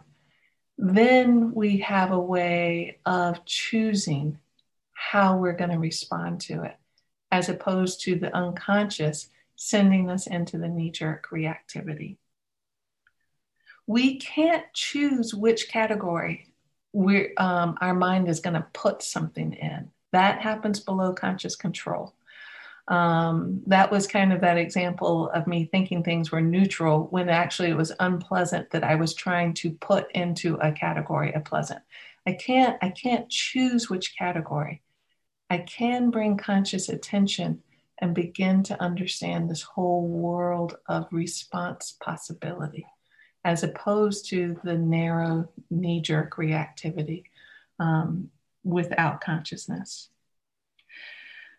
then 0.78 1.54
we 1.54 1.78
have 1.78 2.12
a 2.12 2.20
way 2.20 3.00
of 3.06 3.44
choosing 3.46 4.38
how 4.94 5.38
we're 5.38 5.54
going 5.54 5.72
to 5.72 5.80
respond 5.80 6.42
to 6.42 6.64
it 6.64 6.76
as 7.32 7.50
opposed 7.50 8.02
to 8.02 8.16
the 8.16 8.36
unconscious 8.36 9.30
sending 9.56 10.10
us 10.10 10.28
into 10.28 10.58
the 10.58 10.68
knee 10.68 10.92
jerk 10.92 11.28
reactivity. 11.32 12.18
We 13.86 14.18
can't 14.18 14.66
choose 14.74 15.34
which 15.34 15.70
category 15.70 16.54
we 16.94 17.36
um, 17.36 17.78
our 17.82 17.94
mind 17.94 18.28
is 18.28 18.40
going 18.40 18.56
to 18.56 18.68
put 18.74 19.02
something 19.02 19.54
in. 19.54 19.92
That 20.14 20.42
happens 20.42 20.80
below 20.80 21.14
conscious 21.14 21.56
control. 21.56 22.14
Um, 22.88 23.62
that 23.68 23.92
was 23.92 24.08
kind 24.08 24.32
of 24.32 24.42
that 24.42 24.58
example 24.58 25.30
of 25.30 25.46
me 25.46 25.66
thinking 25.66 26.04
things 26.04 26.32
were 26.32 26.42
neutral 26.42 27.08
when 27.12 27.28
actually 27.28 27.70
it 27.70 27.78
was 27.78 27.92
unpleasant 28.00 28.70
that 28.72 28.84
I 28.84 28.96
was 28.96 29.14
trying 29.14 29.54
to 29.56 29.72
put 29.72 30.10
into 30.14 30.56
a 30.56 30.72
category 30.72 31.34
of 31.34 31.44
pleasant. 31.44 31.82
I 32.26 32.34
can't 32.34 32.78
I 32.82 32.90
can't 32.90 33.30
choose 33.30 33.90
which 33.90 34.18
category. 34.18 34.82
I 35.50 35.60
can 35.60 36.10
bring 36.10 36.38
conscious 36.38 36.90
attention 36.90 37.62
and 38.00 38.14
begin 38.14 38.64
to 38.64 38.82
understand 38.82 39.50
this 39.50 39.62
whole 39.62 40.08
world 40.08 40.78
of 40.88 41.08
response 41.12 41.98
possibility 42.00 42.86
as 43.44 43.64
opposed 43.64 44.30
to 44.30 44.60
the 44.64 44.78
narrow 44.78 45.50
knee 45.70 46.02
jerk 46.02 46.36
reactivity 46.36 47.24
um, 47.80 48.30
without 48.64 49.22
consciousness. 49.22 50.10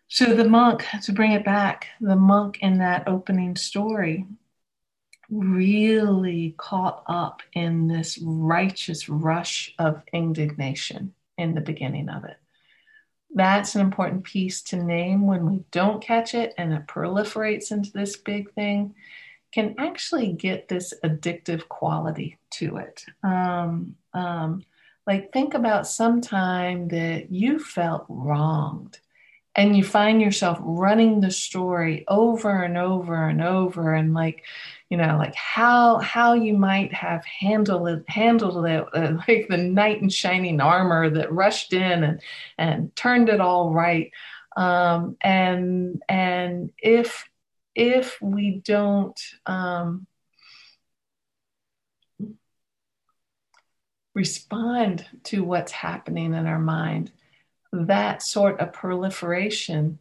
So, 0.07 0.35
the 0.35 0.49
monk, 0.49 0.87
to 1.03 1.13
bring 1.13 1.33
it 1.33 1.45
back, 1.45 1.87
the 2.01 2.17
monk 2.17 2.59
in 2.61 2.79
that 2.79 3.09
opening 3.09 3.57
story 3.57 4.27
really 5.31 6.55
caught 6.57 7.05
up 7.07 7.43
in 7.53 7.89
this 7.89 8.19
righteous 8.23 9.09
rush 9.09 9.75
of 9.79 10.03
indignation 10.13 11.13
in 11.37 11.55
the 11.55 11.61
beginning 11.61 12.09
of 12.09 12.25
it 12.25 12.39
that's 13.35 13.75
an 13.75 13.81
important 13.81 14.25
piece 14.25 14.63
to 14.63 14.77
name 14.77 15.27
when 15.27 15.49
we 15.49 15.63
don't 15.71 16.03
catch 16.03 16.35
it 16.35 16.55
and 16.57 16.73
it 16.73 16.87
proliferates 16.87 17.71
into 17.71 17.93
this 17.93 18.17
big 18.17 18.53
thing 18.55 18.95
can 19.53 19.75
actually 19.79 20.33
get 20.33 20.69
this 20.69 20.93
addictive 21.05 21.69
quality 21.69 22.39
to 22.51 22.77
it. 22.77 23.05
Um, 23.23 23.97
um, 24.13 24.63
like 25.07 25.33
think 25.33 25.55
about 25.55 25.87
some 25.87 26.21
time 26.21 26.89
that 26.89 27.31
you 27.31 27.59
felt 27.59 28.05
wronged 28.09 28.99
and 29.55 29.77
you 29.77 29.83
find 29.83 30.23
yourself 30.23 30.59
running 30.61 31.21
the 31.21 31.31
story 31.31 32.05
over 32.09 32.63
and 32.63 32.79
over 32.79 33.29
and 33.29 33.43
over 33.43 33.95
and 33.95 34.15
like 34.15 34.45
you 34.89 34.97
know 34.97 35.17
like 35.19 35.35
how 35.35 35.99
how 35.99 36.35
you 36.35 36.55
might 36.55 36.93
have 36.93 37.25
handled 37.25 37.89
it 37.89 38.05
handled 38.09 38.65
it 38.67 38.85
uh, 38.95 39.13
like 39.29 39.47
the 39.49 39.57
knight 39.57 40.01
in 40.01 40.09
shining 40.09 40.61
armor 40.61 41.11
that 41.11 41.33
rushed 41.33 41.73
in 41.73 42.05
and 42.05 42.21
and 42.57 42.95
turned 42.97 43.29
it 43.29 43.41
all 43.41 43.73
right. 43.73 44.13
Um, 44.57 45.17
and 45.21 46.03
and 46.09 46.73
if 46.79 47.29
if 47.75 48.21
we 48.21 48.61
don't 48.65 49.21
um, 49.47 50.07
respond 54.15 55.07
to 55.23 55.45
what's 55.45 55.71
happening 55.71 56.35
in 56.35 56.47
our 56.47 56.59
mind 56.59 57.13
that 57.73 58.23
sort 58.23 58.61
of 58.61 58.73
proliferation 58.73 59.99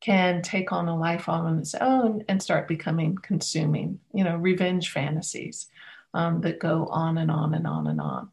can 0.00 0.42
take 0.42 0.70
on 0.72 0.88
a 0.88 0.96
life 0.96 1.28
on 1.28 1.58
its 1.58 1.74
own 1.74 2.24
and 2.28 2.42
start 2.42 2.68
becoming 2.68 3.16
consuming, 3.16 3.98
you 4.14 4.22
know, 4.22 4.36
revenge 4.36 4.92
fantasies 4.92 5.66
um, 6.14 6.40
that 6.42 6.60
go 6.60 6.86
on 6.86 7.18
and 7.18 7.30
on 7.30 7.54
and 7.54 7.66
on 7.66 7.86
and 7.88 8.00
on. 8.00 8.30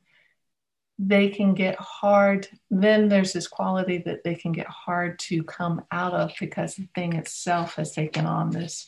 They 0.99 1.29
can 1.29 1.55
get 1.55 1.75
hard. 1.79 2.47
Then 2.69 3.09
there's 3.09 3.33
this 3.33 3.47
quality 3.47 3.97
that 4.05 4.23
they 4.23 4.35
can 4.35 4.51
get 4.51 4.67
hard 4.67 5.19
to 5.19 5.43
come 5.43 5.83
out 5.91 6.13
of 6.13 6.31
because 6.39 6.75
the 6.75 6.87
thing 6.95 7.13
itself 7.13 7.75
has 7.75 7.91
taken 7.91 8.25
on 8.25 8.51
this, 8.51 8.87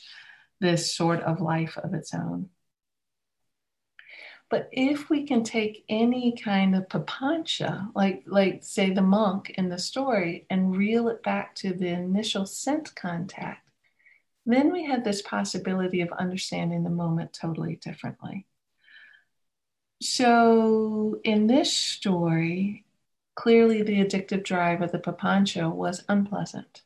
this 0.60 0.94
sort 0.94 1.20
of 1.22 1.40
life 1.40 1.76
of 1.76 1.94
its 1.94 2.14
own. 2.14 2.48
But 4.50 4.68
if 4.72 5.10
we 5.10 5.26
can 5.26 5.44
take 5.44 5.84
any 5.88 6.34
kind 6.36 6.74
of 6.74 6.88
papancha, 6.88 7.90
like 7.94 8.22
like 8.26 8.62
say 8.62 8.90
the 8.90 9.02
monk 9.02 9.50
in 9.50 9.68
the 9.68 9.78
story, 9.78 10.46
and 10.48 10.76
reel 10.76 11.08
it 11.08 11.22
back 11.22 11.54
to 11.56 11.74
the 11.74 11.88
initial 11.88 12.46
sense 12.46 12.90
contact, 12.90 13.70
then 14.46 14.72
we 14.72 14.84
have 14.86 15.04
this 15.04 15.22
possibility 15.22 16.00
of 16.00 16.10
understanding 16.12 16.82
the 16.82 16.90
moment 16.90 17.32
totally 17.34 17.76
differently. 17.76 18.46
So 20.00 21.20
in 21.24 21.46
this 21.46 21.72
story, 21.72 22.86
Clearly, 23.38 23.82
the 23.82 24.04
addictive 24.04 24.42
drive 24.42 24.82
of 24.82 24.90
the 24.90 24.98
papancha 24.98 25.72
was 25.72 26.02
unpleasant. 26.08 26.82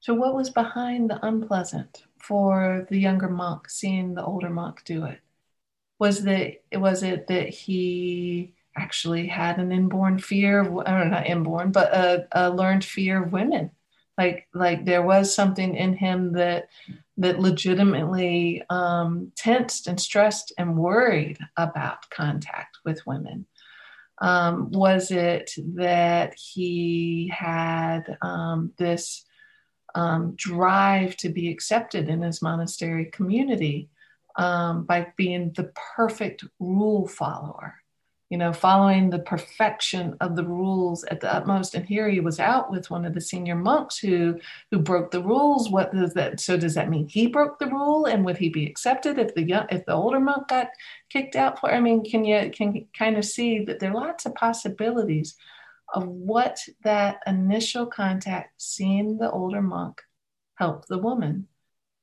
So, 0.00 0.12
what 0.12 0.34
was 0.34 0.50
behind 0.50 1.08
the 1.08 1.24
unpleasant 1.24 2.04
for 2.18 2.86
the 2.90 2.98
younger 2.98 3.30
monk 3.30 3.70
seeing 3.70 4.12
the 4.12 4.22
older 4.22 4.50
monk 4.50 4.84
do 4.84 5.06
it? 5.06 5.20
Was 6.02 6.24
that 6.24 6.54
was 6.72 7.04
it 7.04 7.28
that 7.28 7.48
he 7.50 8.54
actually 8.76 9.28
had 9.28 9.60
an 9.60 9.70
inborn 9.70 10.18
fear 10.18 10.58
of, 10.58 10.72
or 10.72 11.04
not 11.04 11.28
inborn, 11.28 11.70
but 11.70 11.94
a, 11.94 12.26
a 12.32 12.50
learned 12.50 12.84
fear 12.84 13.22
of 13.22 13.32
women? 13.32 13.70
Like 14.18 14.48
like 14.52 14.84
there 14.84 15.02
was 15.02 15.32
something 15.32 15.76
in 15.76 15.94
him 15.94 16.32
that 16.32 16.70
that 17.18 17.38
legitimately 17.38 18.64
um, 18.68 19.30
tensed 19.36 19.86
and 19.86 20.00
stressed 20.00 20.52
and 20.58 20.76
worried 20.76 21.38
about 21.56 22.10
contact 22.10 22.78
with 22.84 23.06
women. 23.06 23.46
Um, 24.20 24.72
was 24.72 25.12
it 25.12 25.52
that 25.76 26.34
he 26.34 27.32
had 27.32 28.18
um, 28.22 28.72
this 28.76 29.24
um, 29.94 30.34
drive 30.34 31.16
to 31.18 31.28
be 31.28 31.48
accepted 31.48 32.08
in 32.08 32.22
his 32.22 32.42
monastery 32.42 33.04
community 33.04 33.88
um, 34.36 34.84
by 34.84 35.12
being 35.16 35.52
the 35.54 35.72
perfect 35.96 36.44
rule 36.58 37.06
follower? 37.06 37.74
you 38.32 38.38
know, 38.38 38.50
following 38.50 39.10
the 39.10 39.18
perfection 39.18 40.16
of 40.22 40.36
the 40.36 40.42
rules 40.42 41.04
at 41.04 41.20
the 41.20 41.30
utmost. 41.30 41.74
And 41.74 41.84
here 41.84 42.08
he 42.08 42.20
was 42.20 42.40
out 42.40 42.70
with 42.70 42.88
one 42.88 43.04
of 43.04 43.12
the 43.12 43.20
senior 43.20 43.54
monks 43.54 43.98
who 43.98 44.40
who 44.70 44.78
broke 44.78 45.10
the 45.10 45.22
rules. 45.22 45.68
What 45.68 45.92
does 45.92 46.14
that? 46.14 46.40
So 46.40 46.56
does 46.56 46.74
that 46.76 46.88
mean 46.88 47.06
he 47.06 47.26
broke 47.26 47.58
the 47.58 47.66
rule? 47.66 48.06
And 48.06 48.24
would 48.24 48.38
he 48.38 48.48
be 48.48 48.64
accepted 48.64 49.18
if 49.18 49.34
the 49.34 49.42
young, 49.42 49.66
if 49.68 49.84
the 49.84 49.92
older 49.92 50.18
monk 50.18 50.48
got 50.48 50.68
kicked 51.10 51.36
out 51.36 51.60
for? 51.60 51.70
I 51.70 51.80
mean, 51.80 52.02
can 52.04 52.24
you 52.24 52.50
can 52.50 52.86
kind 52.98 53.18
of 53.18 53.26
see 53.26 53.66
that 53.66 53.80
there 53.80 53.90
are 53.90 54.06
lots 54.06 54.24
of 54.24 54.34
possibilities 54.34 55.36
of 55.92 56.08
what 56.08 56.58
that 56.84 57.18
initial 57.26 57.84
contact, 57.84 58.54
seeing 58.62 59.18
the 59.18 59.30
older 59.30 59.60
monk 59.60 60.00
help 60.54 60.86
the 60.86 60.96
woman, 60.96 61.48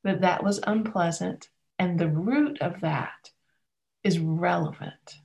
that 0.03 0.21
that 0.21 0.43
was 0.43 0.59
unpleasant, 0.67 1.49
and 1.79 1.97
the 1.97 2.09
root 2.09 2.61
of 2.61 2.81
that 2.81 3.31
is 4.03 4.19
relevant 4.19 5.19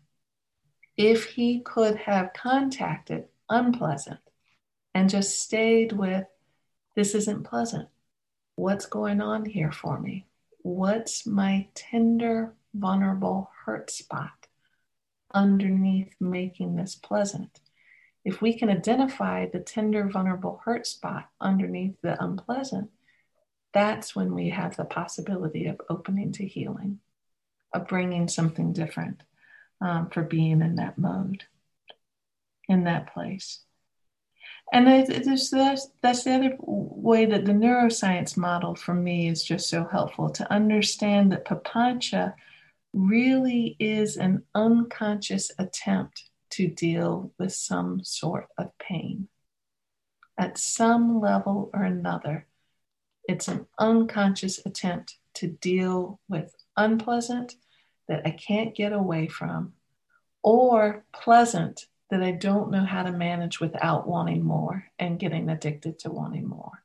if 0.97 1.25
he 1.25 1.61
could 1.61 1.97
have 1.97 2.33
contacted 2.35 3.25
unpleasant 3.49 4.21
and 4.95 5.11
just 5.11 5.41
stayed 5.41 5.93
with, 5.93 6.25
this 6.95 7.15
isn't 7.15 7.43
pleasant. 7.43 7.89
What's 8.55 8.87
going 8.87 9.21
on 9.21 9.45
here 9.45 9.73
for 9.73 9.99
me? 9.99 10.27
What's 10.63 11.27
my 11.27 11.69
tender, 11.75 12.55
vulnerable 12.73 13.51
hurt 13.65 13.91
spot 13.91 14.47
underneath 15.35 16.15
making 16.21 16.77
this 16.77 16.95
pleasant? 16.95 17.61
If 18.25 18.41
we 18.41 18.57
can 18.57 18.71
identify 18.71 19.47
the 19.47 19.59
tender, 19.59 20.09
vulnerable 20.09 20.63
hurt 20.65 20.87
spot 20.87 21.29
underneath 21.41 22.01
the 22.01 22.23
unpleasant, 22.23 22.91
that's 23.75 24.15
when 24.15 24.35
we 24.35 24.51
have 24.51 24.77
the 24.77 24.85
possibility 24.85 25.67
of 25.67 25.81
opening 25.91 26.33
to 26.33 26.47
healing, 26.47 27.01
of 27.75 27.89
bringing 27.89 28.29
something 28.29 28.73
different 28.73 29.23
um, 29.81 30.09
for 30.11 30.23
being 30.23 30.63
in 30.63 30.77
that 30.77 30.97
mode, 30.97 31.43
in 32.69 32.85
that 32.85 33.13
place. 33.13 33.61
And 34.73 34.87
that's, 34.87 35.51
that's 36.01 36.25
the 36.25 36.35
other 36.35 36.57
way 36.61 37.27
that 37.27 37.45
the 37.45 37.53
neuroscience 37.53 38.37
model 38.37 38.75
for 38.75 38.95
me 38.95 39.29
is 39.29 39.45
just 39.45 39.69
so 39.69 39.85
helpful 39.85 40.31
to 40.31 40.53
understand 40.53 41.33
that 41.33 41.45
papancha 41.45 42.35
really 42.93 43.77
is 43.79 44.17
an 44.17 44.43
unconscious 44.55 45.51
attempt 45.59 46.31
to 46.51 46.69
deal 46.69 47.33
with 47.39 47.53
some 47.53 48.03
sort 48.05 48.47
of 48.57 48.71
pain. 48.79 49.29
At 50.39 50.59
some 50.59 51.21
level 51.21 51.71
or 51.75 51.83
another, 51.83 52.47
it's 53.29 53.49
an 53.49 53.67
unconscious 53.79 54.65
attempt 54.67 55.17
to 55.35 55.49
deal 55.49 56.21
with 56.29 56.55
unpleasant 56.77 57.57
that 58.09 58.23
I 58.27 58.31
can't 58.31 58.75
get 58.75 58.93
away 58.93 59.29
from, 59.29 59.73
or 60.43 61.05
pleasant 61.13 61.87
that 62.11 62.23
I 62.23 62.33
don't 62.33 62.71
know 62.71 62.85
how 62.85 63.03
to 63.03 63.13
manage 63.13 63.61
without 63.61 64.07
wanting 64.07 64.45
more 64.45 64.87
and 64.99 65.19
getting 65.19 65.49
addicted 65.49 65.99
to 66.01 66.11
wanting 66.11 66.47
more. 66.47 66.85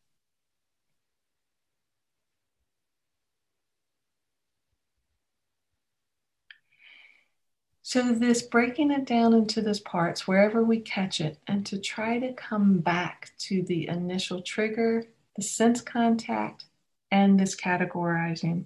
So, 7.82 8.14
this 8.14 8.44
breaking 8.44 8.92
it 8.92 9.06
down 9.06 9.34
into 9.34 9.62
those 9.64 9.80
parts, 9.80 10.28
wherever 10.28 10.64
we 10.64 10.80
catch 10.80 11.20
it, 11.20 11.40
and 11.48 11.66
to 11.66 11.80
try 11.80 12.20
to 12.20 12.34
come 12.34 12.78
back 12.78 13.32
to 13.40 13.64
the 13.64 13.88
initial 13.88 14.44
trigger, 14.44 15.06
the 15.40 15.46
sense 15.46 15.82
contact, 15.82 16.66
and 17.12 17.40
this 17.40 17.56
categorizing 17.56 18.66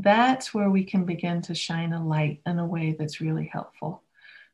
that's 0.00 0.54
where 0.54 0.70
we 0.70 0.84
can 0.84 1.04
begin 1.04 1.42
to 1.42 1.54
shine 1.54 1.92
a 1.92 2.04
light 2.04 2.40
in 2.46 2.58
a 2.58 2.66
way 2.66 2.94
that's 2.96 3.20
really 3.20 3.50
helpful. 3.52 4.02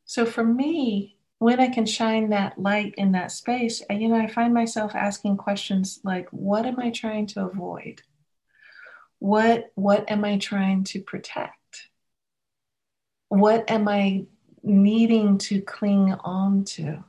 So 0.07 0.25
for 0.25 0.43
me, 0.43 1.17
when 1.39 1.61
I 1.61 1.69
can 1.69 1.85
shine 1.85 2.31
that 2.31 2.59
light 2.59 2.95
in 2.97 3.13
that 3.13 3.31
space, 3.31 3.83
you 3.91 4.09
know, 4.09 4.17
I 4.17 4.27
find 4.27 4.55
myself 4.55 4.95
asking 4.95 5.37
questions 5.37 6.01
like, 6.03 6.29
what 6.31 6.65
am 6.65 6.79
I 6.79 6.91
trying 6.91 7.27
to 7.29 7.45
avoid? 7.45 8.01
What 9.19 9.71
what 9.75 10.11
am 10.11 10.25
I 10.25 10.39
trying 10.39 10.85
to 10.85 11.01
protect? 11.01 11.89
What 13.29 13.71
am 13.71 13.87
I 13.89 14.25
needing 14.63 15.39
to 15.39 15.61
cling 15.61 16.15
on 16.25 16.65
to? 16.65 17.05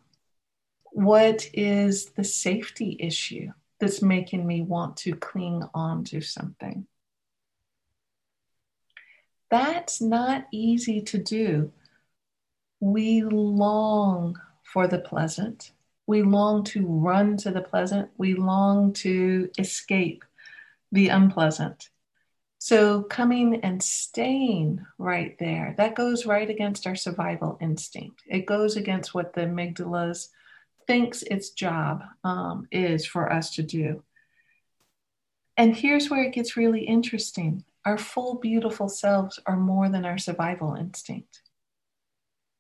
What 0.92 1.50
is 1.54 2.08
the 2.08 2.24
safety 2.24 2.98
issue 3.00 3.52
that's 3.80 4.02
making 4.02 4.46
me 4.46 4.62
want 4.62 4.98
to 4.98 5.16
cling 5.16 5.64
on 5.74 6.04
to 6.06 6.22
something? 6.22 6.88
That's 9.50 10.02
not 10.02 10.46
easy 10.52 11.02
to 11.02 11.18
do. 11.18 11.72
We 12.80 13.22
long 13.24 14.40
for 14.64 14.88
the 14.88 15.00
pleasant. 15.00 15.72
We 16.08 16.22
long 16.22 16.64
to 16.66 16.86
run 16.86 17.38
to 17.38 17.52
the 17.52 17.62
pleasant. 17.62 18.10
We 18.18 18.36
long 18.36 18.94
to 18.94 19.50
escape 19.58 20.24
the 20.92 21.10
unpleasant. 21.10 21.90
So, 22.58 23.04
coming 23.04 23.62
and 23.62 23.84
staying 23.84 24.84
right 24.98 25.38
there, 25.40 25.76
that 25.78 25.94
goes 25.96 26.26
right 26.26 26.50
against 26.50 26.88
our 26.88 26.96
survival 26.96 27.58
instinct. 27.62 28.24
It 28.28 28.46
goes 28.46 28.76
against 28.76 29.14
what 29.14 29.34
the 29.34 29.42
amygdala's 29.42 30.30
thinks 30.88 31.24
its 31.24 31.50
job 31.50 32.04
um, 32.24 32.68
is 32.72 33.06
for 33.06 33.32
us 33.32 33.56
to 33.56 33.64
do. 33.64 34.04
And 35.58 35.76
here's 35.76 36.10
where 36.10 36.24
it 36.24 36.34
gets 36.34 36.58
really 36.58 36.82
interesting 36.82 37.64
our 37.86 37.98
full, 38.00 38.36
beautiful 38.40 38.90
selves 38.90 39.40
are 39.46 39.58
more 39.58 39.90
than 39.90 40.06
our 40.06 40.18
survival 40.18 40.74
instinct. 40.74 41.44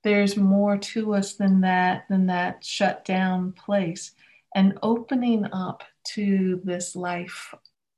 There's 0.03 0.37
more 0.37 0.77
to 0.77 1.15
us 1.15 1.33
than 1.33 1.61
that, 1.61 2.05
than 2.09 2.27
that 2.27 2.63
shut 2.63 3.03
down 3.05 3.53
place. 3.53 4.11
And 4.53 4.77
opening 4.83 5.45
up 5.51 5.83
to 6.13 6.61
this 6.63 6.95
life 6.95 7.55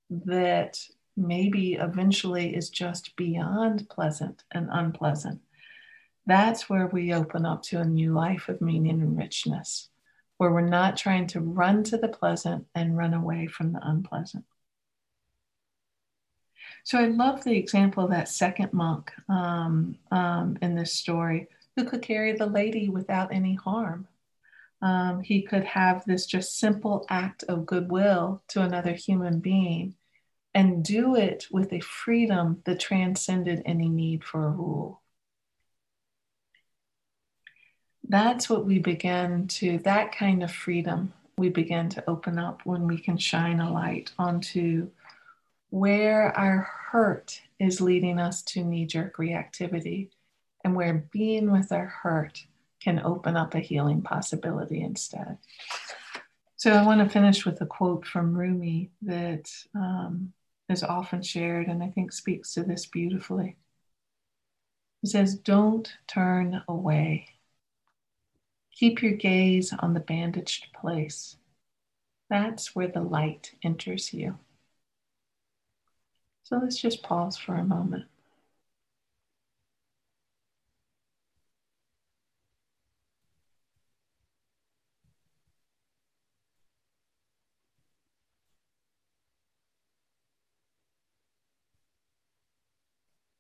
that 0.10 0.80
maybe 1.18 1.74
eventually 1.74 2.56
is 2.56 2.70
just 2.70 3.14
beyond 3.18 3.90
pleasant 3.90 4.44
and 4.52 4.70
unpleasant. 4.72 5.42
That's 6.26 6.70
where 6.70 6.88
we 6.88 7.14
open 7.14 7.46
up 7.46 7.64
to 7.64 7.82
a 7.82 7.86
new 7.86 8.14
life 8.14 8.48
of 8.48 8.62
meaning 8.62 9.02
and 9.02 9.18
richness, 9.18 9.90
where 10.38 10.52
we're 10.52 10.62
not 10.62 10.98
trying 10.98 11.28
to 11.28 11.42
run 11.42 11.84
to 11.84 11.98
the 11.98 12.08
pleasant 12.08 12.66
and 12.76 12.98
run 12.98 13.14
away 13.14 13.48
from 13.48 13.74
the 13.74 13.80
unpleasant. 13.82 14.46
So 16.84 16.98
I 16.98 17.08
love 17.08 17.44
the 17.44 17.58
example 17.58 18.06
of 18.06 18.12
that 18.12 18.30
second 18.30 18.72
monk 18.72 19.12
um, 19.28 19.98
um, 20.12 20.58
in 20.62 20.76
this 20.76 20.94
story 20.94 21.48
who 21.76 21.84
could 21.84 22.02
carry 22.02 22.34
the 22.34 22.46
lady 22.46 22.90
without 22.90 23.34
any 23.34 23.56
harm. 23.56 24.08
Um, 24.82 25.22
he 25.22 25.42
could 25.42 25.64
have 25.64 26.06
this 26.06 26.26
just 26.26 26.60
simple 26.60 27.06
act 27.10 27.44
of 27.44 27.66
goodwill 27.66 28.44
to 28.50 28.62
another 28.62 28.94
human 28.94 29.40
being 29.40 29.96
and 30.54 30.84
do 30.84 31.16
it 31.16 31.48
with 31.52 31.74
a 31.74 31.80
freedom 31.80 32.62
that 32.66 32.80
transcended 32.80 33.62
any 33.66 33.90
need 33.90 34.24
for 34.24 34.48
a 34.48 34.52
rule. 34.52 35.02
That's 38.10 38.50
what 38.50 38.66
we 38.66 38.80
begin 38.80 39.48
to, 39.48 39.80
that 39.80 40.16
kind 40.16 40.44
of 40.44 40.52
freedom 40.52 41.14
we 41.38 41.50
begin 41.50 41.90
to 41.90 42.10
open 42.10 42.40
up 42.40 42.62
when 42.64 42.88
we 42.88 42.98
can 42.98 43.18
shine 43.18 43.60
a 43.60 43.72
light 43.72 44.12
onto 44.18 44.90
where 45.70 46.36
our 46.38 46.70
hurt 46.92 47.42
is 47.60 47.82
leading 47.82 48.20
us 48.20 48.42
to 48.42 48.64
knee 48.64 48.86
jerk 48.86 49.18
reactivity 49.18 50.10
and 50.64 50.76
where 50.76 51.06
being 51.12 51.52
with 51.52 51.72
our 51.72 51.86
hurt 51.86 52.44
can 52.82 53.02
open 53.04 53.36
up 53.36 53.54
a 53.54 53.60
healing 53.60 54.02
possibility 54.02 54.82
instead. 54.82 55.38
So, 56.56 56.72
I 56.72 56.86
want 56.86 57.02
to 57.02 57.10
finish 57.10 57.46
with 57.46 57.62
a 57.62 57.66
quote 57.66 58.06
from 58.06 58.34
Rumi 58.36 58.90
that 59.04 59.52
um, 59.76 60.34
is 60.70 60.84
often 60.84 61.22
shared 61.22 61.68
and 61.68 61.84
I 61.84 61.90
think 61.90 62.12
speaks 62.12 62.54
to 62.54 62.64
this 62.64 62.86
beautifully. 62.86 63.58
He 65.02 65.08
says, 65.08 65.36
Don't 65.36 65.92
turn 66.08 66.64
away, 66.68 67.28
Keep 68.78 69.02
your 69.02 69.12
gaze 69.12 69.74
on 69.74 69.94
the 69.94 70.00
bandaged 70.00 70.72
place. 70.72 71.36
That's 72.30 72.76
where 72.76 72.88
the 72.88 73.02
light 73.02 73.56
enters 73.64 74.14
you. 74.14 74.40
So 76.44 76.58
let's 76.58 76.80
just 76.80 77.04
pause 77.04 77.38
for 77.38 77.56
a 77.56 77.64
moment. 77.64 78.06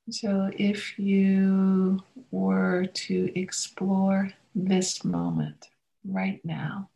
So, 0.10 0.52
if 0.58 0.97
you 0.97 2.02
were 2.32 2.86
to 2.86 3.39
explore 3.39 4.32
this 4.57 5.03
moment 5.03 5.69
right 6.03 6.41
now 6.43 6.89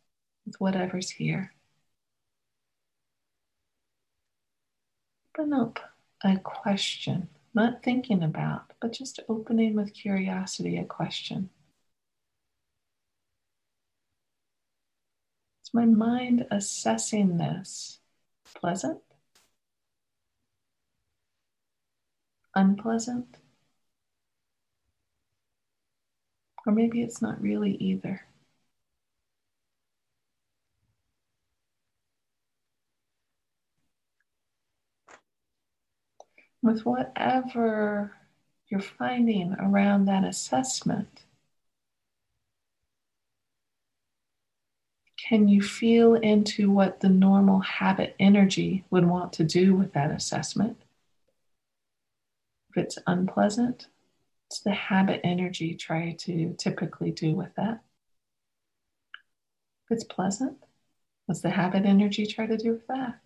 with 0.44 0.56
whatever's 0.60 1.10
here, 1.10 1.54
open 5.38 5.52
up 5.52 5.78
a 6.24 6.36
question, 6.38 7.28
not 7.54 7.82
thinking 7.82 8.22
about, 8.22 8.72
but 8.80 8.92
just 8.92 9.20
opening 9.28 9.74
with 9.74 9.94
curiosity 9.94 10.76
a 10.76 10.84
question. 10.84 11.50
Is 15.64 15.72
my 15.72 15.84
mind 15.86 16.46
assessing 16.50 17.38
this 17.38 18.00
pleasant? 18.54 19.00
Unpleasant? 22.54 23.41
Or 26.66 26.72
maybe 26.72 27.02
it's 27.02 27.20
not 27.20 27.42
really 27.42 27.72
either. 27.76 28.22
with 36.62 36.86
whatever 36.86 38.12
you're 38.68 38.80
finding 38.80 39.54
around 39.54 40.06
that 40.06 40.24
assessment, 40.24 41.24
can 45.18 45.48
you 45.48 45.60
feel 45.60 46.14
into 46.14 46.70
what 46.70 47.00
the 47.00 47.08
normal 47.08 47.60
habit 47.60 48.14
energy 48.18 48.84
would 48.90 49.04
want 49.06 49.32
to 49.34 49.44
do 49.44 49.74
with 49.74 49.92
that 49.92 50.10
assessment? 50.10 50.80
If 52.70 52.84
it's 52.84 52.98
unpleasant, 53.06 53.88
what's 54.52 54.60
the 54.60 54.74
habit 54.74 55.18
energy 55.24 55.74
try 55.74 56.12
to 56.12 56.54
typically 56.58 57.10
do 57.10 57.34
with 57.34 57.54
that? 57.54 57.82
If 59.86 59.92
it's 59.92 60.04
pleasant, 60.04 60.58
what's 61.24 61.40
the 61.40 61.48
habit 61.48 61.86
energy 61.86 62.26
try 62.26 62.44
to 62.44 62.58
do 62.58 62.72
with 62.72 62.86
that? 62.88 63.18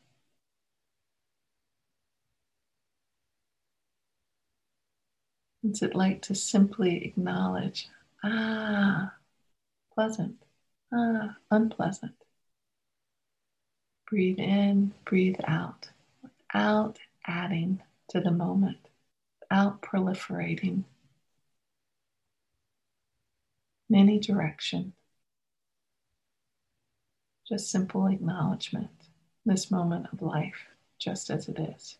What's 5.63 5.83
it 5.83 5.97
like 5.97 6.23
to 6.23 6.37
simply 6.37 7.05
acknowledge, 7.05 7.89
ah, 8.23 9.13
pleasant, 9.95 10.37
ah, 10.95 11.35
unpleasant? 11.51 12.15
Breathe 14.09 14.39
in, 14.39 14.95
breathe 15.05 15.41
out, 15.49 15.89
without 16.23 17.01
adding 17.27 17.83
to 18.11 18.21
the 18.21 18.31
moment, 18.31 18.79
without 19.41 19.83
proliferating 19.83 20.85
in 23.91 23.97
any 23.97 24.19
direction. 24.19 24.93
Just 27.49 27.71
simple 27.71 28.07
acknowledgement, 28.09 28.91
this 29.45 29.71
moment 29.71 30.09
of 30.13 30.21
life, 30.21 30.67
just 30.99 31.31
as 31.31 31.49
it 31.49 31.59
is. 31.59 31.97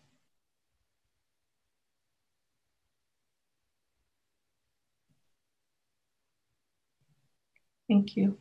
Thank 7.87 8.15
you. 8.17 8.37